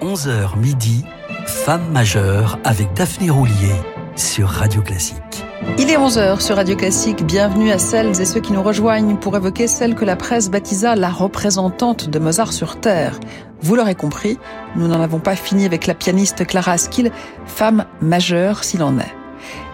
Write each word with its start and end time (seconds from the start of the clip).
11h 0.00 0.56
midi, 0.58 1.04
Femme 1.46 1.90
majeure 1.90 2.60
avec 2.62 2.92
Daphné 2.94 3.30
Roulier 3.30 3.74
sur 4.14 4.48
Radio 4.48 4.80
Classique. 4.80 5.44
Il 5.76 5.90
est 5.90 5.96
11h 5.96 6.40
sur 6.40 6.54
Radio 6.54 6.76
Classique. 6.76 7.26
Bienvenue 7.26 7.72
à 7.72 7.78
celles 7.78 8.20
et 8.20 8.24
ceux 8.24 8.40
qui 8.40 8.52
nous 8.52 8.62
rejoignent 8.62 9.16
pour 9.16 9.36
évoquer 9.36 9.66
celle 9.66 9.96
que 9.96 10.04
la 10.04 10.14
presse 10.14 10.50
baptisa 10.50 10.94
la 10.94 11.08
représentante 11.08 12.08
de 12.08 12.18
Mozart 12.20 12.52
sur 12.52 12.78
Terre. 12.78 13.18
Vous 13.60 13.74
l'aurez 13.74 13.96
compris, 13.96 14.38
nous 14.76 14.86
n'en 14.86 15.00
avons 15.00 15.18
pas 15.18 15.34
fini 15.34 15.64
avec 15.64 15.88
la 15.88 15.94
pianiste 15.94 16.46
Clara 16.46 16.72
Askill, 16.72 17.10
femme 17.46 17.84
majeure 18.00 18.62
s'il 18.62 18.84
en 18.84 18.98
est. 19.00 19.14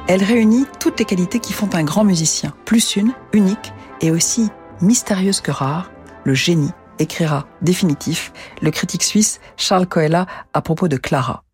Elle 0.09 0.25
réunit 0.25 0.64
toutes 0.80 0.98
les 0.98 1.04
qualités 1.04 1.38
qui 1.38 1.52
font 1.52 1.68
un 1.75 1.84
grand 1.84 2.04
musicien, 2.04 2.54
plus 2.64 2.96
une, 2.96 3.12
unique 3.34 3.75
et 4.00 4.11
aussi 4.11 4.48
mystérieuse 4.80 5.43
que 5.43 5.50
rare, 5.50 5.91
le 6.25 6.32
génie 6.32 6.72
écrira 6.98 7.46
définitif 7.62 8.32
le 8.62 8.70
critique 8.70 9.02
suisse 9.02 9.40
Charles 9.56 9.86
Coella 9.86 10.26
à 10.52 10.62
propos 10.62 10.88
de 10.88 10.96
Clara. 10.96 11.44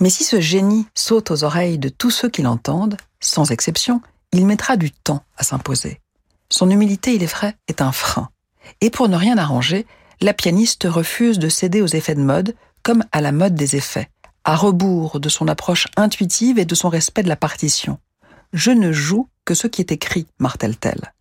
Mais 0.00 0.10
si 0.10 0.24
ce 0.24 0.40
génie 0.40 0.86
saute 0.94 1.30
aux 1.30 1.44
oreilles 1.44 1.78
de 1.78 1.88
tous 1.88 2.10
ceux 2.10 2.28
qui 2.28 2.42
l'entendent, 2.42 2.96
sans 3.20 3.50
exception, 3.50 4.00
il 4.32 4.46
mettra 4.46 4.76
du 4.76 4.90
temps 4.90 5.22
à 5.36 5.44
s'imposer. 5.44 6.00
Son 6.50 6.70
humilité, 6.70 7.14
il 7.14 7.22
est 7.22 7.26
vrai, 7.32 7.56
est 7.68 7.80
un 7.80 7.92
frein. 7.92 8.28
Et 8.80 8.90
pour 8.90 9.08
ne 9.08 9.16
rien 9.16 9.38
arranger, 9.38 9.86
la 10.20 10.34
pianiste 10.34 10.86
refuse 10.88 11.38
de 11.38 11.48
céder 11.48 11.82
aux 11.82 11.86
effets 11.86 12.14
de 12.14 12.20
mode, 12.20 12.54
comme 12.82 13.04
à 13.12 13.20
la 13.20 13.32
mode 13.32 13.54
des 13.54 13.76
effets, 13.76 14.10
à 14.44 14.56
rebours 14.56 15.20
de 15.20 15.28
son 15.28 15.48
approche 15.48 15.88
intuitive 15.96 16.58
et 16.58 16.64
de 16.64 16.74
son 16.74 16.88
respect 16.88 17.22
de 17.22 17.28
la 17.28 17.36
partition. 17.36 17.98
Je 18.52 18.70
ne 18.70 18.92
joue 18.92 19.28
que 19.44 19.54
ce 19.54 19.66
qui 19.66 19.80
est 19.80 19.92
écrit, 19.92 20.26
martèle-t-elle. 20.38 21.12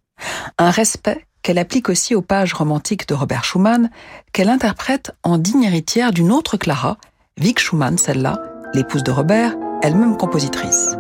Un 0.58 0.70
respect 0.70 1.26
qu'elle 1.46 1.60
applique 1.60 1.90
aussi 1.90 2.16
aux 2.16 2.24
pages 2.24 2.54
romantiques 2.54 3.08
de 3.08 3.14
Robert 3.14 3.44
Schumann, 3.44 3.92
qu'elle 4.34 4.50
interprète 4.50 5.12
en 5.22 5.38
digne 5.38 5.62
héritière 5.62 6.12
d'une 6.12 6.32
autre 6.32 6.58
Clara, 6.58 6.98
Vic 7.38 7.60
Schumann, 7.60 8.00
celle-là, 8.00 8.42
l'épouse 8.74 9.04
de 9.04 9.12
Robert, 9.12 9.56
elle-même 9.84 10.18
compositrice. 10.18 10.98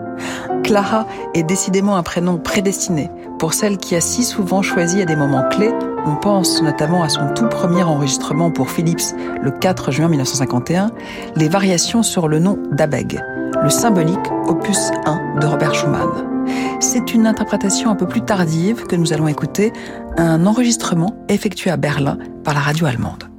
Clara 0.64 1.08
est 1.34 1.42
décidément 1.42 1.98
un 1.98 2.04
prénom 2.04 2.38
prédestiné 2.38 3.10
pour 3.40 3.56
celle 3.56 3.80
qui 3.80 3.96
a 3.96 4.02
si 4.02 4.24
souvent 4.24 4.62
choisi 4.62 5.02
à 5.02 5.06
des 5.06 5.16
moments 5.16 5.50
clés. 5.50 5.74
On 6.06 6.16
pense 6.16 6.62
notamment 6.62 7.02
à 7.02 7.10
son 7.10 7.34
tout 7.34 7.50
premier 7.50 7.82
enregistrement 7.82 8.52
pour 8.52 8.70
Philips 8.70 9.16
le 9.42 9.50
4 9.50 9.90
juin 9.90 10.10
1951, 10.10 10.92
les 11.36 11.50
variations 11.50 12.04
sur 12.04 12.28
le 12.28 12.38
nom 12.38 12.60
d'Abeg, 12.72 13.20
le 13.64 13.70
symbolique 13.72 14.32
opus 14.48 14.92
1 15.08 15.40
de 15.40 15.48
Robert 15.48 15.74
Schumann. 15.74 16.35
C'est 16.80 17.14
une 17.14 17.28
interprétation 17.28 17.90
un 17.90 17.96
peu 17.96 18.08
plus 18.08 18.22
tardive 18.22 18.84
que 18.84 18.96
nous 18.96 19.14
allons 19.14 19.28
écouter, 19.28 19.74
un 20.18 20.46
enregistrement 20.46 21.16
effectué 21.30 21.72
à 21.72 21.78
Berlin 21.78 22.18
par 22.44 22.54
la 22.54 22.60
radio 22.60 22.86
allemande. 22.86 23.35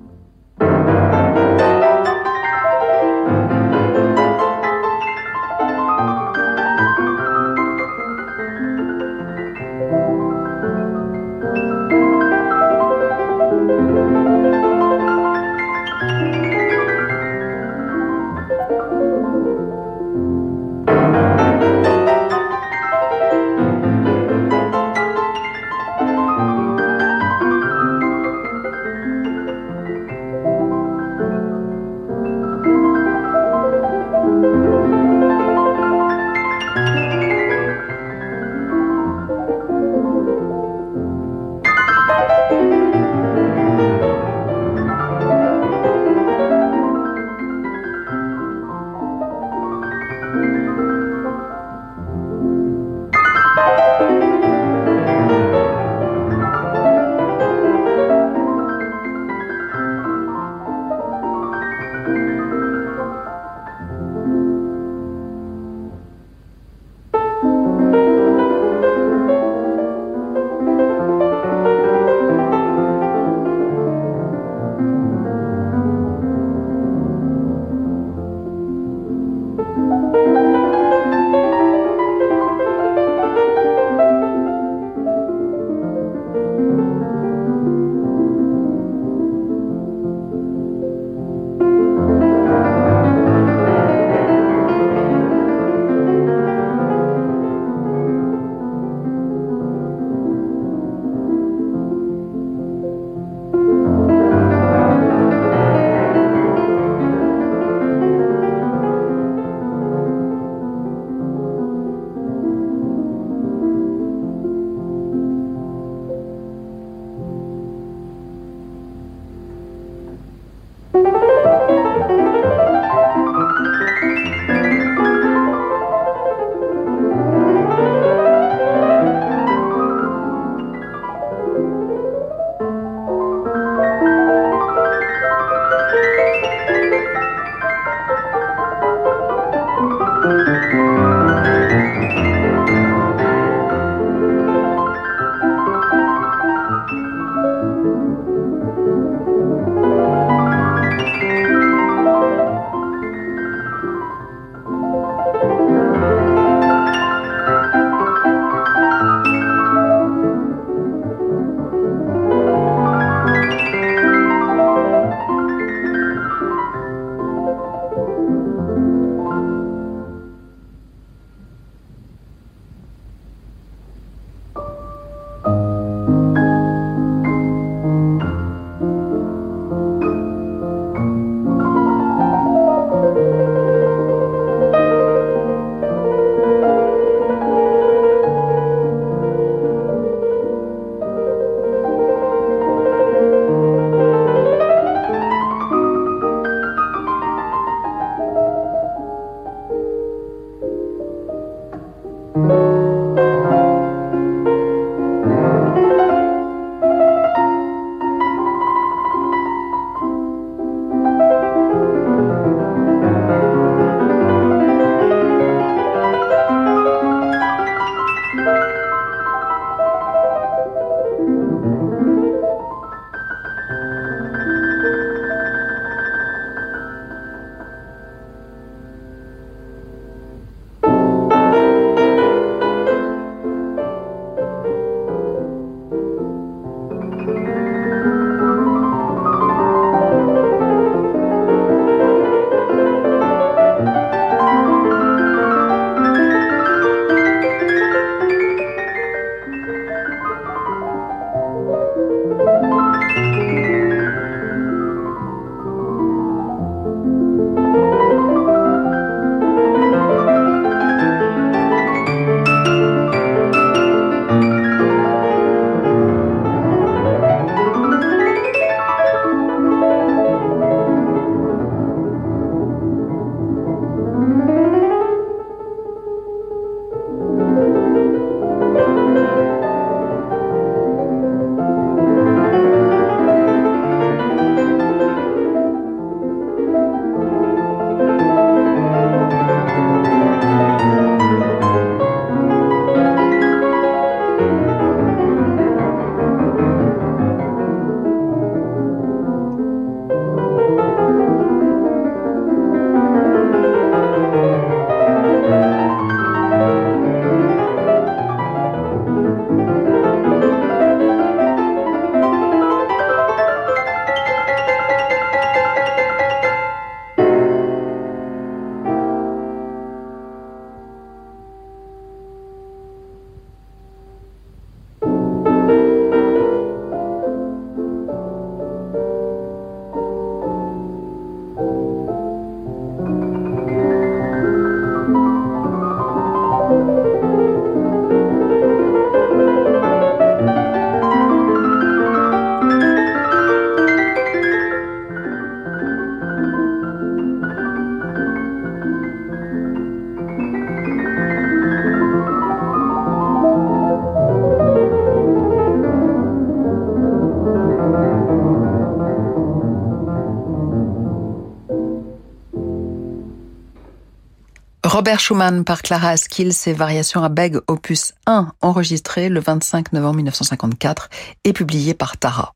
Robert 364.96 365.20
Schumann 365.20 365.62
par 365.62 365.82
Clara 365.82 366.08
Askill, 366.08 366.54
ses 366.54 366.72
variations 366.72 367.22
à 367.22 367.28
beg 367.28 367.58
opus 367.66 368.14
1 368.24 368.48
enregistré 368.62 369.28
le 369.28 369.40
25 369.40 369.92
novembre 369.92 370.16
1954 370.16 371.10
et 371.44 371.52
publié 371.52 371.92
par 371.92 372.16
Tara. 372.16 372.54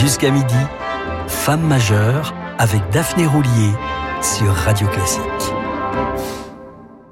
Jusqu'à 0.00 0.30
midi, 0.30 0.54
Femme 1.26 1.66
majeure 1.66 2.32
avec 2.56 2.82
Daphné 2.92 3.26
Roulier 3.26 3.72
sur 4.22 4.54
Radio 4.54 4.86
Classique. 4.86 5.22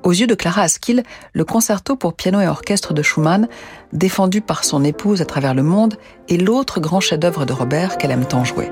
Aux 0.04 0.12
yeux 0.12 0.28
de 0.28 0.36
Clara 0.36 0.62
Askill, 0.62 1.02
le 1.32 1.44
concerto 1.44 1.96
pour 1.96 2.14
piano 2.14 2.40
et 2.40 2.46
orchestre 2.46 2.94
de 2.94 3.02
Schumann, 3.02 3.48
défendu 3.92 4.40
par 4.40 4.62
son 4.62 4.84
épouse 4.84 5.20
à 5.20 5.26
travers 5.26 5.54
le 5.54 5.64
monde, 5.64 5.96
est 6.28 6.36
l'autre 6.36 6.78
grand 6.78 7.00
chef-d'œuvre 7.00 7.44
de 7.44 7.52
Robert 7.52 7.98
qu'elle 7.98 8.12
aime 8.12 8.24
tant 8.24 8.44
jouer. 8.44 8.70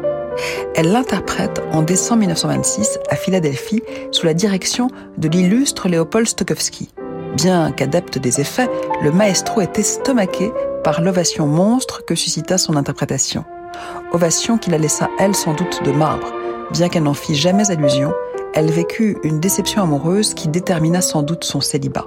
Elle 0.75 0.93
l'interprète 0.93 1.63
en 1.73 1.83
décembre 1.83 2.21
1926 2.21 2.99
à 3.11 3.17
Philadelphie 3.17 3.83
sous 4.13 4.27
la 4.27 4.35
direction 4.35 4.89
de 5.17 5.29
l'illustre 5.29 5.89
Léopold 5.89 6.29
Stokowski. 6.29 6.91
Bien 7.35 7.73
qu'adepte 7.73 8.19
des 8.19 8.41
effets, 8.41 8.69
le 9.03 9.13
maestro 9.13 9.61
est 9.61 9.79
estomaqué 9.79 10.51
par 10.85 11.01
l'ovation 11.01 11.47
monstre 11.47 12.05
que 12.05 12.15
suscita 12.15 12.59
son 12.59 12.77
interprétation. 12.77 13.45
Ovation 14.13 14.59
qui 14.59 14.71
la 14.71 14.79
laissa, 14.79 15.11
elle, 15.19 15.35
sans 15.35 15.55
doute 15.55 15.83
de 15.85 15.93
marbre. 15.93 16.33
Bien 16.73 16.89
qu'elle 16.89 17.03
n'en 17.03 17.15
fît 17.15 17.35
jamais 17.35 17.71
allusion, 17.71 18.13
elle 18.55 18.71
vécut 18.71 19.19
une 19.23 19.41
déception 19.41 19.83
amoureuse 19.83 20.35
qui 20.35 20.49
détermina 20.49 21.01
sans 21.01 21.23
doute 21.23 21.45
son 21.45 21.61
célibat. 21.61 22.07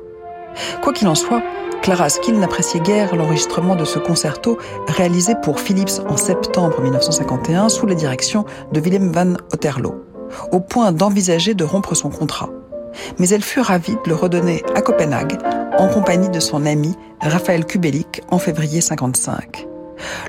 Quoi 0.81 0.93
qu'il 0.93 1.07
en 1.07 1.15
soit, 1.15 1.41
Clara 1.81 2.09
Skill 2.09 2.39
n'appréciait 2.39 2.79
guère 2.79 3.15
l'enregistrement 3.15 3.75
de 3.75 3.85
ce 3.85 3.97
concerto 3.97 4.59
réalisé 4.87 5.33
pour 5.41 5.59
Philips 5.59 5.99
en 6.07 6.15
septembre 6.15 6.79
1951 6.81 7.69
sous 7.69 7.87
la 7.87 7.95
direction 7.95 8.45
de 8.71 8.79
Willem 8.79 9.11
van 9.11 9.33
Otterlo, 9.51 10.05
au 10.51 10.59
point 10.59 10.91
d'envisager 10.91 11.55
de 11.55 11.63
rompre 11.63 11.95
son 11.95 12.09
contrat. 12.09 12.49
Mais 13.17 13.29
elle 13.29 13.41
fut 13.41 13.61
ravie 13.61 13.95
de 13.95 14.09
le 14.09 14.15
redonner 14.15 14.63
à 14.75 14.81
Copenhague 14.81 15.37
en 15.77 15.87
compagnie 15.87 16.29
de 16.29 16.39
son 16.39 16.65
ami 16.65 16.95
Raphaël 17.21 17.65
Kubelik 17.65 18.21
en 18.29 18.37
février 18.37 18.81
55. 18.81 19.67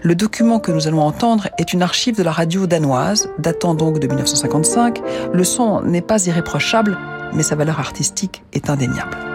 Le 0.03 0.15
document 0.15 0.59
que 0.59 0.73
nous 0.73 0.87
allons 0.87 1.03
entendre 1.03 1.49
est 1.59 1.73
une 1.73 1.83
archive 1.83 2.17
de 2.17 2.23
la 2.23 2.33
radio 2.33 2.67
danoise, 2.67 3.29
datant 3.39 3.75
donc 3.75 3.99
de 3.99 4.07
1955. 4.07 5.03
Le 5.33 5.45
son 5.45 5.83
n'est 5.83 6.03
pas 6.03 6.27
irréprochable, 6.27 6.99
mais 7.35 7.43
sa 7.43 7.57
valeur 7.57 7.81
artistique 7.81 8.43
est 8.53 8.71
indéniable. 8.71 9.32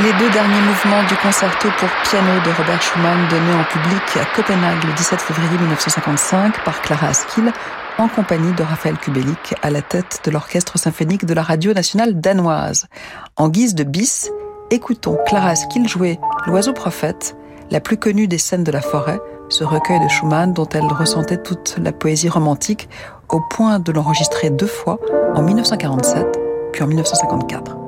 Deux 0.00 0.30
derniers 0.30 0.60
mouvements 0.60 1.02
du 1.08 1.14
concerto 1.16 1.68
pour 1.78 1.88
piano 2.02 2.40
de 2.44 2.50
Robert 2.56 2.80
Schumann 2.80 3.28
donné 3.28 3.52
en 3.54 3.64
public 3.64 4.02
à 4.16 4.24
Copenhague 4.34 4.84
le 4.84 4.92
17 4.94 5.20
février 5.20 5.58
1955 5.58 6.64
par 6.64 6.80
Clara 6.80 7.08
Askill 7.08 7.52
en 7.98 8.08
compagnie 8.08 8.52
de 8.54 8.62
Raphaël 8.62 8.96
Kubelik 8.96 9.54
à 9.62 9.70
la 9.70 9.82
tête 9.82 10.20
de 10.24 10.30
l'orchestre 10.30 10.78
symphonique 10.78 11.26
de 11.26 11.34
la 11.34 11.42
radio 11.42 11.74
nationale 11.74 12.20
danoise. 12.20 12.86
En 13.36 13.48
guise 13.48 13.74
de 13.74 13.84
bis, 13.84 14.30
écoutons 14.70 15.18
Clara 15.26 15.50
Askill 15.50 15.86
jouer 15.88 16.18
L'oiseau 16.46 16.72
prophète, 16.72 17.36
la 17.70 17.80
plus 17.80 17.98
connue 17.98 18.28
des 18.28 18.38
scènes 18.38 18.64
de 18.64 18.72
la 18.72 18.80
forêt, 18.80 19.20
ce 19.50 19.62
recueil 19.62 20.00
de 20.00 20.08
Schumann 20.08 20.54
dont 20.54 20.68
elle 20.72 20.86
ressentait 20.86 21.42
toute 21.42 21.76
la 21.82 21.92
poésie 21.92 22.30
romantique 22.30 22.88
au 23.28 23.40
point 23.40 23.78
de 23.78 23.92
l'enregistrer 23.92 24.50
deux 24.50 24.66
fois 24.66 24.98
en 25.34 25.42
1947 25.42 26.38
puis 26.72 26.82
en 26.82 26.86
1954. 26.86 27.81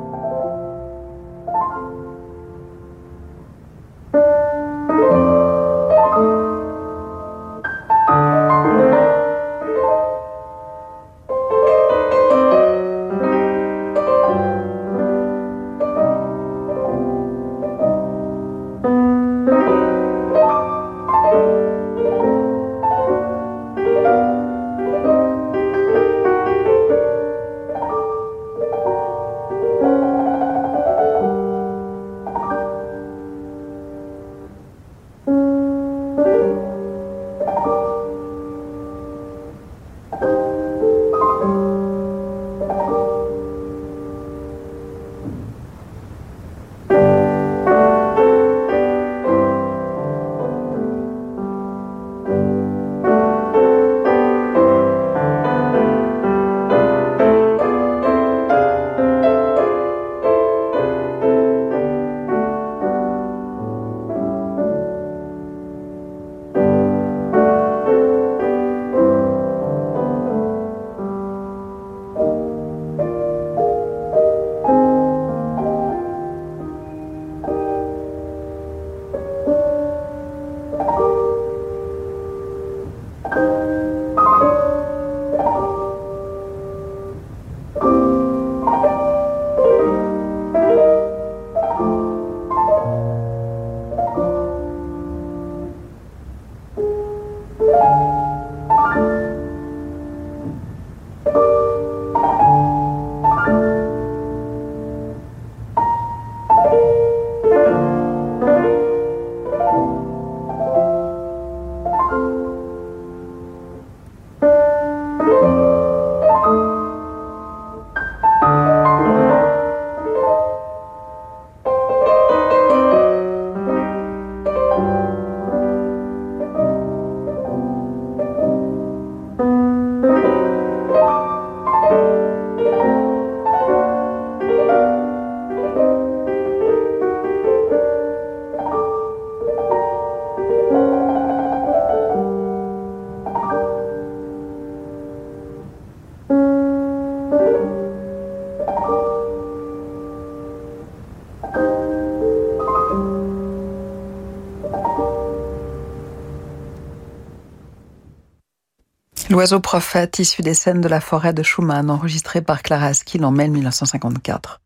L'oiseau 159.35 159.59
prophète 159.59 160.21
issu 160.21 160.43
des 160.43 160.55
scènes 160.55 160.81
de 160.81 160.87
la 160.87 161.01
forêt 161.01 161.33
de 161.33 161.43
Schumann 161.43 161.91
enregistré 161.91 162.41
par 162.41 162.63
Clara 162.63 162.87
Askill 162.87 163.25
en 163.25 163.33
mai 163.33 163.49
1954. 163.49 164.61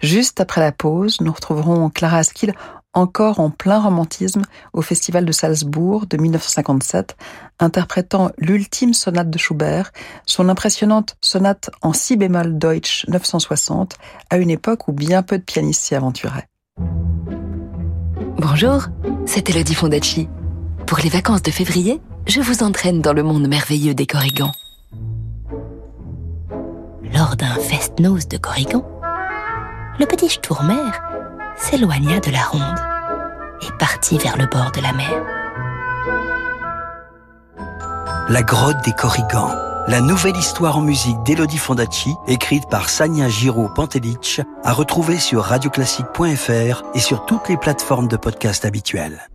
Juste 0.00 0.40
après 0.40 0.62
la 0.62 0.72
pause, 0.72 1.20
nous 1.20 1.30
retrouverons 1.30 1.90
Clara 1.90 2.16
Askill 2.16 2.54
encore 2.94 3.40
en 3.40 3.50
plein 3.50 3.78
romantisme 3.78 4.40
au 4.72 4.80
Festival 4.80 5.26
de 5.26 5.32
Salzbourg 5.32 6.06
de 6.06 6.16
1957, 6.16 7.14
interprétant 7.60 8.30
l'ultime 8.38 8.94
sonate 8.94 9.28
de 9.28 9.36
Schubert, 9.36 9.92
son 10.24 10.48
impressionnante 10.48 11.18
sonate 11.20 11.68
en 11.82 11.92
si 11.92 12.16
bémol 12.16 12.56
Deutsch 12.56 13.04
960, 13.08 13.98
à 14.30 14.38
une 14.38 14.48
époque 14.48 14.88
où 14.88 14.92
bien 14.92 15.22
peu 15.22 15.36
de 15.36 15.44
pianistes 15.44 15.82
s'y 15.82 15.94
aventuraient. 15.94 16.48
Bonjour, 18.38 18.86
c'est 19.26 19.50
Elodie 19.50 19.74
Fondacci. 19.74 20.26
Pour 20.86 20.98
les 20.98 21.08
vacances 21.08 21.42
de 21.42 21.50
février, 21.50 22.00
je 22.28 22.40
vous 22.40 22.62
entraîne 22.62 23.00
dans 23.00 23.12
le 23.12 23.24
monde 23.24 23.48
merveilleux 23.48 23.92
des 23.92 24.06
Corrigans. 24.06 24.52
Lors 27.12 27.34
d'un 27.34 27.56
fest-noz 27.56 28.28
de 28.28 28.36
Corrigan, 28.36 28.86
le 29.98 30.06
petit 30.06 30.28
Stourmer 30.28 30.90
s'éloigna 31.56 32.20
de 32.20 32.30
la 32.30 32.42
ronde 32.44 32.78
et 33.62 33.72
partit 33.78 34.18
vers 34.18 34.36
le 34.36 34.46
bord 34.46 34.70
de 34.70 34.80
la 34.80 34.92
mer. 34.92 35.10
La 38.28 38.42
grotte 38.42 38.84
des 38.84 38.92
Corrigans, 38.92 39.50
la 39.88 40.00
nouvelle 40.00 40.36
histoire 40.36 40.78
en 40.78 40.82
musique 40.82 41.20
d'Elodie 41.24 41.58
Fondacci, 41.58 42.14
écrite 42.28 42.68
par 42.68 42.90
Sania 42.90 43.28
Giraud-Pantelic, 43.28 44.40
à 44.62 44.72
retrouver 44.72 45.18
sur 45.18 45.42
radioclassique.fr 45.42 46.82
et 46.94 47.00
sur 47.00 47.26
toutes 47.26 47.48
les 47.48 47.56
plateformes 47.56 48.08
de 48.08 48.16
podcast 48.16 48.64
habituelles. 48.64 49.28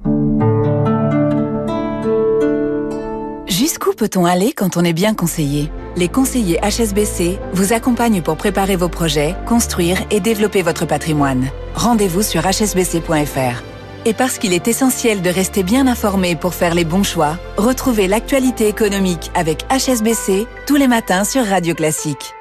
Peut-on 3.98 4.26
aller 4.26 4.54
quand 4.54 4.78
on 4.78 4.84
est 4.84 4.94
bien 4.94 5.14
conseillé? 5.14 5.72
Les 5.96 6.10
conseillers 6.10 6.60
HSBC 6.62 7.40
vous 7.54 7.74
accompagnent 7.74 8.22
pour 8.22 8.38
préparer 8.38 8.76
vos 8.76 8.90
projets, 8.90 9.36
construire 9.46 9.98
et 10.10 10.20
développer 10.20 10.62
votre 10.62 10.86
patrimoine. 10.86 11.50
Rendez-vous 11.76 12.24
sur 12.24 12.42
hsbc.fr. 12.42 13.64
Et 14.06 14.14
parce 14.14 14.40
qu'il 14.40 14.54
est 14.54 14.68
essentiel 14.68 15.22
de 15.22 15.30
rester 15.30 15.62
bien 15.62 15.86
informé 15.86 16.36
pour 16.36 16.56
faire 16.56 16.74
les 16.74 16.86
bons 16.86 17.04
choix, 17.04 17.38
retrouvez 17.58 18.08
l'actualité 18.08 18.68
économique 18.68 19.30
avec 19.36 19.66
HSBC 19.72 20.48
tous 20.66 20.76
les 20.76 20.88
matins 20.88 21.24
sur 21.24 21.46
Radio 21.46 21.76
Classique. 21.76 22.34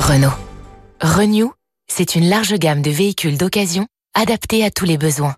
Renault. 0.00 0.32
Renew, 1.02 1.52
c'est 1.86 2.14
une 2.14 2.28
large 2.30 2.54
gamme 2.54 2.80
de 2.80 2.90
véhicules 2.90 3.36
d'occasion 3.36 3.86
adaptés 4.14 4.64
à 4.64 4.70
tous 4.70 4.86
les 4.86 4.96
besoins. 4.96 5.34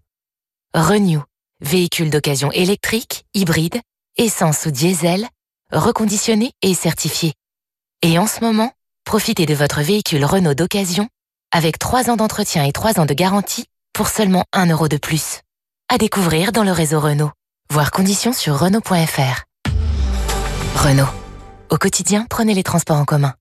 Renew, 0.74 1.22
véhicules 1.60 2.10
d'occasion 2.10 2.52
électriques, 2.52 3.24
hybrides, 3.34 3.80
essence 4.16 4.66
ou 4.66 4.70
diesel, 4.70 5.26
reconditionné 5.72 6.52
et 6.62 6.74
certifié. 6.74 7.34
Et 8.02 8.18
en 8.18 8.26
ce 8.26 8.40
moment, 8.40 8.72
profitez 9.04 9.46
de 9.46 9.54
votre 9.54 9.80
véhicule 9.82 10.24
Renault 10.24 10.54
d'occasion 10.54 11.08
avec 11.52 11.78
3 11.78 12.10
ans 12.10 12.16
d'entretien 12.16 12.64
et 12.64 12.72
3 12.72 13.00
ans 13.00 13.06
de 13.06 13.14
garantie 13.14 13.66
pour 13.92 14.08
seulement 14.08 14.44
1 14.52 14.66
euro 14.70 14.88
de 14.88 14.96
plus. 14.96 15.40
À 15.88 15.98
découvrir 15.98 16.52
dans 16.52 16.64
le 16.64 16.72
réseau 16.72 17.00
Renault. 17.00 17.30
Voir 17.70 17.90
conditions 17.90 18.32
sur 18.32 18.58
Renault.fr. 18.58 19.44
Renault. 20.76 21.08
Au 21.70 21.78
quotidien, 21.78 22.26
prenez 22.28 22.54
les 22.54 22.62
transports 22.62 22.98
en 22.98 23.04
commun. 23.04 23.34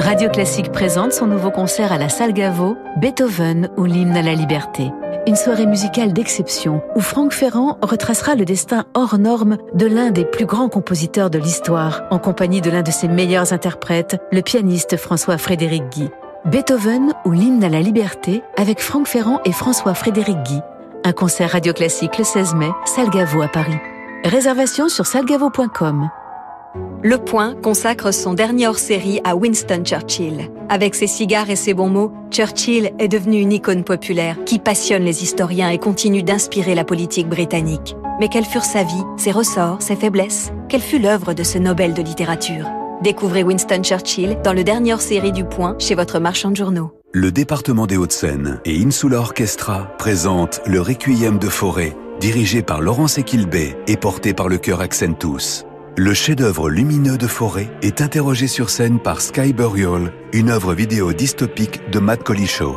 Radio 0.00 0.30
Classique 0.30 0.72
présente 0.72 1.12
son 1.12 1.26
nouveau 1.26 1.50
concert 1.50 1.92
à 1.92 1.98
la 1.98 2.08
Salle 2.08 2.32
Gaveau, 2.32 2.78
Beethoven 2.96 3.68
ou 3.76 3.84
l'hymne 3.84 4.16
à 4.16 4.22
la 4.22 4.34
liberté. 4.34 4.90
Une 5.26 5.36
soirée 5.36 5.66
musicale 5.66 6.14
d'exception 6.14 6.82
où 6.96 7.00
Franck 7.00 7.34
Ferrand 7.34 7.76
retracera 7.82 8.34
le 8.34 8.46
destin 8.46 8.86
hors 8.94 9.18
norme 9.18 9.58
de 9.74 9.84
l'un 9.84 10.10
des 10.10 10.24
plus 10.24 10.46
grands 10.46 10.70
compositeurs 10.70 11.28
de 11.28 11.38
l'histoire, 11.38 12.04
en 12.10 12.18
compagnie 12.18 12.62
de 12.62 12.70
l'un 12.70 12.80
de 12.80 12.90
ses 12.90 13.08
meilleurs 13.08 13.52
interprètes, 13.52 14.16
le 14.32 14.40
pianiste 14.40 14.96
François-Frédéric 14.96 15.82
Guy. 15.90 16.08
Beethoven 16.46 17.12
ou 17.26 17.32
l'hymne 17.32 17.62
à 17.62 17.68
la 17.68 17.82
liberté 17.82 18.42
avec 18.56 18.80
Franck 18.80 19.06
Ferrand 19.06 19.42
et 19.44 19.52
François-Frédéric 19.52 20.42
Guy. 20.44 20.60
Un 21.04 21.12
concert 21.12 21.50
radio 21.50 21.74
classique 21.74 22.16
le 22.16 22.24
16 22.24 22.54
mai, 22.54 22.70
Salle 22.86 23.10
Gaveau 23.10 23.42
à 23.42 23.48
Paris. 23.48 23.78
Réservation 24.24 24.88
sur 24.88 25.04
salgavo.com. 25.04 26.08
Le 27.02 27.16
Point 27.16 27.54
consacre 27.62 28.12
son 28.12 28.34
dernier 28.34 28.68
hors-série 28.68 29.22
à 29.24 29.34
Winston 29.34 29.82
Churchill. 29.84 30.50
Avec 30.68 30.94
ses 30.94 31.06
cigares 31.06 31.48
et 31.48 31.56
ses 31.56 31.72
bons 31.72 31.88
mots, 31.88 32.12
Churchill 32.30 32.92
est 32.98 33.08
devenu 33.08 33.40
une 33.40 33.52
icône 33.52 33.84
populaire 33.84 34.36
qui 34.44 34.58
passionne 34.58 35.04
les 35.04 35.22
historiens 35.22 35.70
et 35.70 35.78
continue 35.78 36.22
d'inspirer 36.22 36.74
la 36.74 36.84
politique 36.84 37.26
britannique. 37.26 37.96
Mais 38.20 38.28
quelle 38.28 38.44
furent 38.44 38.66
sa 38.66 38.82
vie, 38.82 39.02
ses 39.16 39.30
ressorts, 39.30 39.80
ses 39.80 39.96
faiblesses? 39.96 40.52
Quelle 40.68 40.82
fut 40.82 40.98
l'œuvre 40.98 41.32
de 41.32 41.42
ce 41.42 41.56
Nobel 41.56 41.94
de 41.94 42.02
littérature? 42.02 42.66
Découvrez 43.02 43.44
Winston 43.44 43.80
Churchill 43.82 44.36
dans 44.44 44.52
le 44.52 44.62
dernier 44.62 44.92
hors-série 44.92 45.32
du 45.32 45.44
Point 45.44 45.76
chez 45.78 45.94
votre 45.94 46.18
marchand 46.18 46.50
de 46.50 46.56
journaux. 46.56 46.92
Le 47.12 47.32
département 47.32 47.86
des 47.86 47.96
Hauts-de-Seine 47.96 48.60
et 48.66 48.76
Insula 48.76 49.20
Orchestra 49.20 49.90
présentent 49.96 50.60
le 50.66 50.82
Requiem 50.82 51.38
de 51.38 51.48
Forêt, 51.48 51.96
dirigé 52.20 52.60
par 52.60 52.82
Laurence 52.82 53.16
Equilbé 53.16 53.74
et 53.86 53.96
porté 53.96 54.34
par 54.34 54.48
le 54.48 54.58
chœur 54.58 54.82
Accentus. 54.82 55.64
Le 55.96 56.14
chef-d'œuvre 56.14 56.70
lumineux 56.70 57.18
de 57.18 57.26
Forêt 57.26 57.68
est 57.82 58.00
interrogé 58.00 58.46
sur 58.46 58.70
scène 58.70 59.00
par 59.00 59.20
Sky 59.20 59.52
Burial, 59.52 60.12
une 60.32 60.50
œuvre 60.50 60.72
vidéo 60.72 61.12
dystopique 61.12 61.90
de 61.90 61.98
Matt 61.98 62.22
Colichaud. 62.22 62.76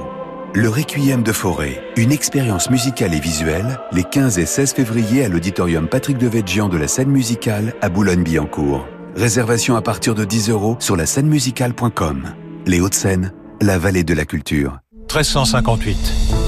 Le 0.56 0.67
Requiem 0.67 1.21
de 1.21 1.32
Forêt, 1.32 1.82
une 1.95 2.12
expérience 2.12 2.69
musicale 2.71 3.13
et 3.13 3.19
visuelle, 3.19 3.80
les 3.91 4.04
15 4.04 4.39
et 4.39 4.45
16 4.45 4.73
février 4.73 5.23
à 5.23 5.30
l'auditorium 5.30 5.88
Patrick 5.88 6.17
de 6.17 6.26
Devedjian 6.28 6.69
de 6.69 6.78
la 6.78 6.88
scène 6.88 7.10
musicale 7.10 7.76
à 7.82 7.89
Boulogne-Billancourt. 7.89 8.88
Réservation 9.15 9.76
à 9.76 9.82
partir 9.84 10.15
de 10.15 10.26
10 10.26 10.49
euros 10.49 10.76
sur 10.80 10.95
la 10.95 11.06
scène 11.06 11.28
musicale.com. 11.28 12.34
Les 12.65 12.82
Hauts-de-Seine, 12.82 13.32
la 13.62 13.78
vallée 13.78 14.04
de 14.04 14.15
la 14.15 14.26
culture. 14.26 14.80
1358. 15.02 15.97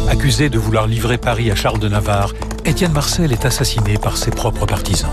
Accusé 0.10 0.49
de 0.49 0.58
vouloir 0.58 0.88
livrer 0.88 1.19
Paris 1.19 1.51
à 1.51 1.56
Charles 1.56 1.80
de 1.80 1.89
Navarre, 1.89 2.34
Étienne 2.65 2.91
Marcel 2.91 3.32
est 3.32 3.45
assassiné 3.45 3.97
par 3.99 4.17
ses 4.17 4.32
propres 4.32 4.65
partisans. 4.65 5.12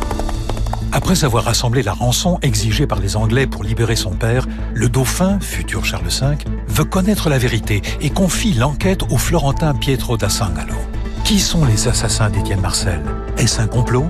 Après 0.94 1.24
avoir 1.24 1.44
rassemblé 1.44 1.82
la 1.82 1.94
rançon 1.94 2.38
exigée 2.42 2.86
par 2.86 3.00
les 3.00 3.16
Anglais 3.16 3.46
pour 3.46 3.64
libérer 3.64 3.96
son 3.96 4.10
père, 4.10 4.46
le 4.74 4.90
dauphin, 4.90 5.40
futur 5.40 5.86
Charles 5.86 6.08
V, 6.08 6.36
veut 6.68 6.84
connaître 6.84 7.30
la 7.30 7.38
vérité 7.38 7.80
et 8.02 8.10
confie 8.10 8.52
l'enquête 8.52 9.02
au 9.10 9.16
Florentin 9.16 9.72
Pietro 9.74 10.18
da 10.18 10.28
Sangalo. 10.28 10.74
Qui 11.24 11.40
sont 11.40 11.64
les 11.64 11.88
assassins 11.88 12.28
d'Étienne 12.28 12.60
Marcel? 12.60 13.00
Est-ce 13.38 13.62
un 13.62 13.68
complot? 13.68 14.04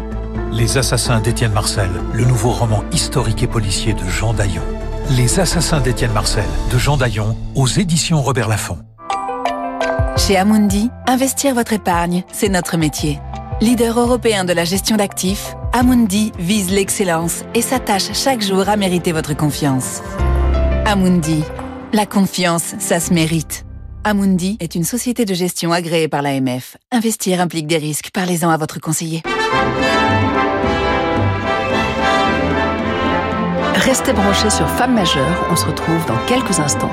Les 0.50 0.76
assassins 0.76 1.20
d'Étienne 1.20 1.52
Marcel, 1.52 1.90
le 2.12 2.24
nouveau 2.24 2.50
roman 2.50 2.82
historique 2.92 3.44
et 3.44 3.46
policier 3.46 3.92
de 3.92 4.04
Jean 4.08 4.34
Daillon. 4.34 4.62
Les 5.10 5.38
assassins 5.38 5.80
d'Étienne 5.80 6.12
Marcel, 6.12 6.44
de 6.72 6.78
Jean 6.78 6.96
Daillon, 6.96 7.36
aux 7.54 7.68
éditions 7.68 8.20
Robert 8.20 8.48
Laffont. 8.48 8.78
Chez 10.16 10.36
Amundi, 10.36 10.90
investir 11.06 11.54
votre 11.54 11.72
épargne, 11.74 12.24
c'est 12.32 12.48
notre 12.48 12.76
métier. 12.76 13.20
Leader 13.60 14.00
européen 14.00 14.44
de 14.44 14.52
la 14.52 14.64
gestion 14.64 14.96
d'actifs, 14.96 15.54
Amundi 15.74 16.32
vise 16.38 16.70
l'excellence 16.70 17.44
et 17.54 17.62
s'attache 17.62 18.12
chaque 18.12 18.42
jour 18.42 18.68
à 18.68 18.76
mériter 18.76 19.12
votre 19.12 19.34
confiance. 19.34 20.02
Amundi, 20.84 21.42
la 21.94 22.04
confiance, 22.04 22.74
ça 22.78 23.00
se 23.00 23.14
mérite. 23.14 23.64
Amundi 24.04 24.58
est 24.60 24.74
une 24.74 24.84
société 24.84 25.24
de 25.24 25.32
gestion 25.32 25.72
agréée 25.72 26.08
par 26.08 26.20
l'AMF. 26.20 26.76
Investir 26.90 27.40
implique 27.40 27.66
des 27.66 27.78
risques. 27.78 28.10
Parlez-en 28.12 28.50
à 28.50 28.58
votre 28.58 28.80
conseiller. 28.80 29.22
Restez 33.74 34.12
branchés 34.12 34.50
sur 34.50 34.68
Femmes 34.68 34.94
majeures, 34.94 35.46
on 35.50 35.56
se 35.56 35.64
retrouve 35.64 36.04
dans 36.06 36.18
quelques 36.26 36.60
instants. 36.60 36.92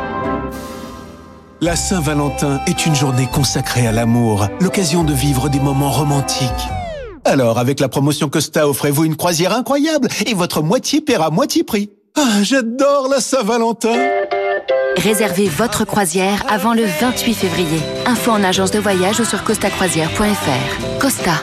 La 1.59 1.75
Saint-Valentin 1.75 2.61
est 2.65 2.85
une 2.85 2.95
journée 2.95 3.27
consacrée 3.27 3.85
à 3.85 3.91
l'amour, 3.91 4.47
l'occasion 4.61 5.03
de 5.03 5.13
vivre 5.13 5.49
des 5.49 5.59
moments 5.59 5.91
romantiques. 5.91 6.69
Alors, 7.29 7.59
avec 7.59 7.79
la 7.79 7.89
promotion 7.89 8.27
Costa, 8.27 8.67
offrez-vous 8.67 9.05
une 9.05 9.15
croisière 9.15 9.53
incroyable 9.53 10.07
et 10.25 10.33
votre 10.33 10.63
moitié 10.63 10.99
paiera 10.99 11.29
moitié 11.29 11.63
prix. 11.63 11.91
Ah, 12.17 12.41
j'adore 12.41 13.07
la 13.07 13.21
Saint-Valentin 13.21 13.93
Réservez 14.97 15.47
votre 15.47 15.85
croisière 15.85 16.43
avant 16.49 16.73
le 16.73 16.85
28 16.85 17.33
février. 17.35 17.79
Info 18.07 18.31
en 18.31 18.43
agence 18.43 18.71
de 18.71 18.79
voyage 18.79 19.19
ou 19.19 19.25
sur 19.25 19.43
costacroisière.fr. 19.43 20.99
Costa. 20.99 21.33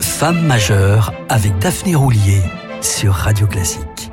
Femme 0.00 0.40
majeure 0.46 1.12
avec 1.28 1.58
Daphné 1.58 1.96
Roulier 1.96 2.40
sur 2.80 3.12
Radio 3.12 3.46
Classique. 3.46 4.07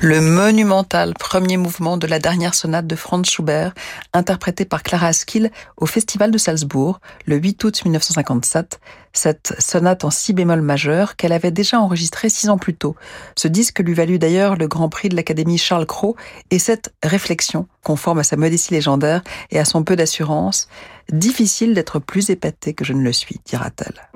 Le 0.00 0.20
monumental 0.20 1.14
premier 1.14 1.56
mouvement 1.56 1.96
de 1.96 2.06
la 2.06 2.20
dernière 2.20 2.54
sonate 2.54 2.86
de 2.86 2.94
Franz 2.94 3.28
Schubert, 3.28 3.74
interprété 4.12 4.64
par 4.64 4.82
Clara 4.82 5.08
Askill 5.08 5.50
au 5.76 5.86
Festival 5.86 6.30
de 6.30 6.38
Salzbourg 6.38 7.00
le 7.26 7.36
8 7.36 7.64
août 7.64 7.84
1957, 7.84 8.80
cette 9.12 9.54
sonate 9.58 10.04
en 10.04 10.10
si 10.10 10.32
bémol 10.32 10.60
majeur 10.60 11.16
qu'elle 11.16 11.32
avait 11.32 11.50
déjà 11.50 11.80
enregistrée 11.80 12.28
six 12.28 12.48
ans 12.48 12.58
plus 12.58 12.74
tôt. 12.74 12.94
Ce 13.34 13.48
disque 13.48 13.80
lui 13.80 13.94
valut 13.94 14.20
d'ailleurs 14.20 14.56
le 14.56 14.68
Grand 14.68 14.88
Prix 14.88 15.08
de 15.08 15.16
l'Académie 15.16 15.58
Charles 15.58 15.86
Cros 15.86 16.14
et 16.52 16.60
cette 16.60 16.94
réflexion, 17.02 17.66
conforme 17.82 18.20
à 18.20 18.24
sa 18.24 18.36
modestie 18.36 18.74
légendaire 18.74 19.22
et 19.50 19.58
à 19.58 19.64
son 19.64 19.82
peu 19.82 19.96
d'assurance, 19.96 20.68
difficile 21.10 21.74
d'être 21.74 21.98
plus 21.98 22.30
épatée 22.30 22.72
que 22.72 22.84
je 22.84 22.92
ne 22.92 23.02
le 23.02 23.12
suis, 23.12 23.40
dira-t-elle. 23.44 24.08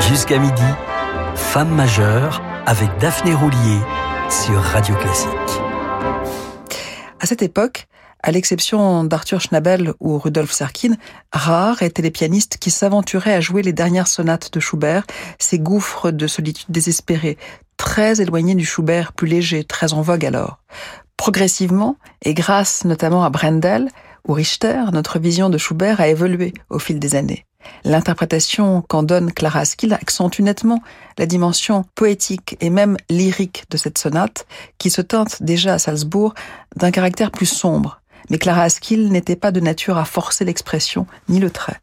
Jusqu'à 0.00 0.38
midi, 0.38 0.62
femme 1.34 1.74
majeure 1.74 2.42
avec 2.66 2.88
Daphné 3.00 3.34
Roulier 3.34 3.78
sur 4.30 4.60
Radio 4.60 4.94
Classique. 4.96 5.30
À 7.20 7.26
cette 7.26 7.42
époque, 7.42 7.86
à 8.22 8.30
l'exception 8.30 9.04
d'Arthur 9.04 9.40
Schnabel 9.40 9.92
ou 10.00 10.18
Rudolf 10.18 10.50
Serkin, 10.50 10.94
rares 11.32 11.82
étaient 11.82 12.02
les 12.02 12.10
pianistes 12.10 12.56
qui 12.58 12.70
s'aventuraient 12.70 13.34
à 13.34 13.40
jouer 13.40 13.62
les 13.62 13.72
dernières 13.72 14.08
sonates 14.08 14.52
de 14.52 14.60
Schubert, 14.60 15.04
ces 15.38 15.58
gouffres 15.58 16.10
de 16.10 16.26
solitude 16.26 16.70
désespérée, 16.70 17.36
très 17.76 18.20
éloignés 18.20 18.54
du 18.54 18.64
Schubert 18.64 19.12
plus 19.12 19.26
léger, 19.26 19.64
très 19.64 19.92
en 19.92 20.02
vogue 20.02 20.24
alors. 20.24 20.58
Progressivement, 21.16 21.96
et 22.22 22.34
grâce 22.34 22.84
notamment 22.84 23.24
à 23.24 23.30
Brendel 23.30 23.88
ou 24.26 24.32
Richter, 24.32 24.82
notre 24.92 25.18
vision 25.18 25.50
de 25.50 25.58
Schubert 25.58 26.00
a 26.00 26.08
évolué 26.08 26.54
au 26.70 26.78
fil 26.78 26.98
des 26.98 27.14
années. 27.14 27.44
L'interprétation 27.84 28.82
qu'en 28.82 29.02
donne 29.02 29.32
Clara 29.32 29.60
Askill 29.60 29.92
accentue 29.92 30.42
nettement 30.42 30.82
la 31.18 31.26
dimension 31.26 31.84
poétique 31.94 32.56
et 32.60 32.70
même 32.70 32.96
lyrique 33.10 33.64
de 33.70 33.76
cette 33.76 33.98
sonate, 33.98 34.46
qui 34.78 34.90
se 34.90 35.00
teinte 35.00 35.42
déjà 35.42 35.74
à 35.74 35.78
Salzbourg 35.78 36.34
d'un 36.76 36.90
caractère 36.90 37.30
plus 37.30 37.46
sombre. 37.46 38.00
Mais 38.30 38.38
Clara 38.38 38.62
Askill 38.62 39.10
n'était 39.10 39.36
pas 39.36 39.52
de 39.52 39.60
nature 39.60 39.98
à 39.98 40.04
forcer 40.04 40.44
l'expression 40.44 41.06
ni 41.28 41.40
le 41.40 41.50
trait. 41.50 41.80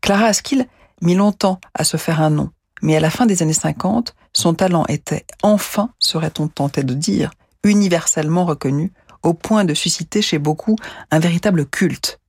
Clara 0.00 0.26
Askill 0.26 0.66
mit 1.00 1.14
longtemps 1.14 1.60
à 1.74 1.84
se 1.84 1.96
faire 1.96 2.20
un 2.20 2.30
nom, 2.30 2.50
mais 2.82 2.96
à 2.96 3.00
la 3.00 3.10
fin 3.10 3.26
des 3.26 3.42
années 3.42 3.52
50, 3.52 4.14
son 4.32 4.54
talent 4.54 4.84
était 4.88 5.24
enfin, 5.42 5.90
serait-on 5.98 6.48
tenté 6.48 6.82
de 6.82 6.94
dire, 6.94 7.30
universellement 7.64 8.44
reconnu, 8.44 8.92
au 9.22 9.32
point 9.34 9.64
de 9.64 9.74
susciter 9.74 10.22
chez 10.22 10.38
beaucoup 10.38 10.76
un 11.10 11.18
véritable 11.18 11.66
culte. 11.66 12.20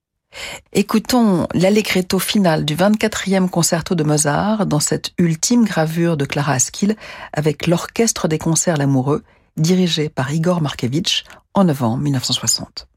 Écoutons 0.74 1.48
l'allegretto 1.54 2.20
final 2.20 2.66
du 2.66 2.76
24e 2.76 3.50
concerto 3.50 3.96
de 3.96 4.04
Mozart 4.04 4.66
dans 4.66 4.80
cette 4.80 5.12
ultime 5.18 5.66
gravure 5.66 6.18
de 6.18 6.26
Clara 6.26 6.54
Askill 6.54 6.96
avec 7.34 7.68
l'Orchestre 7.68 8.28
des 8.28 8.38
concerts 8.38 8.78
L'Amoureux, 8.78 9.24
dirigé 9.58 10.10
par 10.10 10.32
Igor 10.32 10.62
Markevitch 10.62 11.24
en 11.54 11.64
novembre 11.64 12.04
1960. 12.04 12.88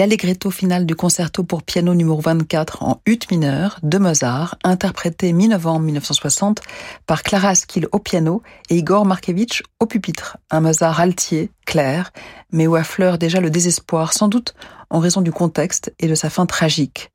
L'allegretto 0.00 0.50
final 0.50 0.86
du 0.86 0.94
concerto 0.94 1.44
pour 1.44 1.62
piano 1.62 1.92
numéro 1.92 2.22
24 2.22 2.84
en 2.84 3.02
ut 3.04 3.18
mineur 3.30 3.78
de 3.82 3.98
Mozart, 3.98 4.56
interprété 4.64 5.34
mi-novembre 5.34 5.80
1960 5.80 6.62
par 7.04 7.22
Clara 7.22 7.50
Askill 7.50 7.86
au 7.92 7.98
piano 7.98 8.42
et 8.70 8.76
Igor 8.76 9.04
Markevitch 9.04 9.62
au 9.78 9.84
pupitre. 9.84 10.38
Un 10.50 10.62
Mozart 10.62 11.00
altier, 11.00 11.50
clair, 11.66 12.12
mais 12.50 12.66
où 12.66 12.76
affleure 12.76 13.18
déjà 13.18 13.40
le 13.40 13.50
désespoir, 13.50 14.14
sans 14.14 14.28
doute 14.28 14.54
en 14.88 15.00
raison 15.00 15.20
du 15.20 15.32
contexte 15.32 15.92
et 15.98 16.08
de 16.08 16.14
sa 16.14 16.30
fin 16.30 16.46
tragique. 16.46 17.10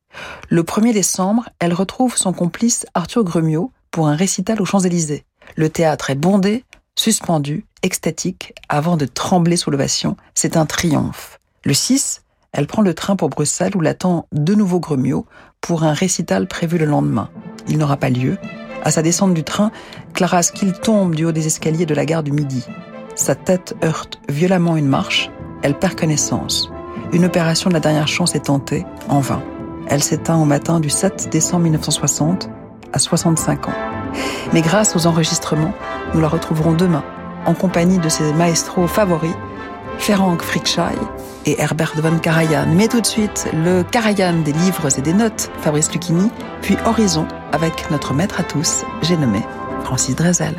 Le 0.50 0.62
1er 0.62 0.94
décembre, 0.94 1.50
elle 1.58 1.74
retrouve 1.74 2.16
son 2.16 2.34
complice 2.34 2.86
Arthur 2.94 3.24
Grumio 3.24 3.72
pour 3.90 4.10
un 4.10 4.16
récital 4.16 4.62
aux 4.62 4.66
Champs-Élysées. 4.66 5.26
Le 5.56 5.72
théâtre 5.72 6.12
est 6.12 6.16
bondé, 6.16 6.66
suspendu, 6.96 7.66
extatique, 7.82 8.54
avant 8.70 8.96
de 8.96 9.08
trembler 9.08 9.58
sous 9.58 9.72
l'ovation. 9.72 10.18
C'est 10.36 10.56
un 10.56 10.68
triomphe. 10.68 11.40
Le 11.64 11.74
6, 11.74 12.22
elle 12.58 12.68
prend 12.68 12.82
le 12.82 12.94
train 12.94 13.18
pour 13.18 13.30
Bruxelles 13.30 13.76
où 13.76 13.82
l'attend 13.82 14.28
de 14.32 14.56
nouveau 14.56 14.80
Gremio 14.80 15.26
pour 15.60 15.84
un 15.84 15.92
récital 15.92 16.48
prévu 16.48 16.78
le 16.78 16.86
lendemain. 16.86 17.30
Il 17.68 17.78
n'aura 17.78 17.98
pas 17.98 18.10
lieu. 18.10 18.38
À 18.82 18.92
sa 18.92 19.02
descente 19.02 19.34
du 19.34 19.44
train, 19.44 19.72
Clara 20.14 20.42
Skill 20.42 20.72
tombe 20.72 21.16
du 21.16 21.26
haut 21.26 21.34
des 21.34 21.48
escaliers 21.48 21.86
de 21.86 21.94
la 21.94 22.06
gare 22.06 22.24
du 22.24 22.32
Midi. 22.32 22.66
Sa 23.16 23.36
tête 23.36 23.76
heurte 23.84 24.22
violemment 24.30 24.78
une 24.78 24.88
marche. 24.88 25.30
Elle 25.64 25.78
perd 25.78 25.96
connaissance. 25.96 26.70
Une 27.12 27.26
opération 27.26 27.70
de 27.70 27.74
la 27.74 27.82
dernière 27.82 28.08
chance 28.08 28.36
est 28.36 28.46
tentée, 28.46 28.86
en 29.10 29.20
vain. 29.20 29.44
Elle 29.88 30.04
s'éteint 30.04 30.38
au 30.38 30.46
matin 30.46 30.80
du 30.80 30.90
7 30.90 31.28
décembre 31.30 31.64
1960, 31.64 32.50
à 32.94 33.00
65 33.00 33.68
ans. 33.68 33.74
Mais 34.54 34.62
grâce 34.62 34.96
aux 34.96 35.08
enregistrements, 35.08 35.74
nous 36.14 36.22
la 36.22 36.30
retrouverons 36.30 36.74
demain, 36.74 37.04
en 37.46 37.54
compagnie 37.54 38.00
de 38.00 38.08
ses 38.08 38.32
maestros 38.32 38.88
favoris, 38.88 39.36
Ferenc 40.00 40.42
Frickschei 40.42 40.96
et 41.46 41.60
Herbert 41.60 41.94
von 41.96 42.20
Karajan. 42.20 42.68
Mais 42.76 42.88
tout 42.88 43.02
de 43.02 43.06
suite, 43.06 43.48
le 43.54 43.84
Karajan 43.84 44.42
des 44.44 44.54
livres 44.54 44.88
et 44.98 45.02
des 45.02 45.14
notes, 45.14 45.50
Fabrice 45.62 45.92
Lucchini, 45.94 46.30
puis 46.62 46.78
Horizon 46.86 47.28
avec 47.52 47.90
notre 47.92 48.14
maître 48.14 48.40
à 48.40 48.44
tous, 48.44 48.84
j'ai 49.02 49.18
nommé 49.18 49.42
Francis 49.84 50.16
Drezel. 50.16 50.56